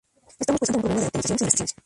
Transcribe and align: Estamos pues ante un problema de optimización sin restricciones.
Estamos 0.39 0.59
pues 0.61 0.69
ante 0.71 0.77
un 0.77 0.81
problema 0.81 1.01
de 1.01 1.05
optimización 1.09 1.37
sin 1.37 1.45
restricciones. 1.45 1.75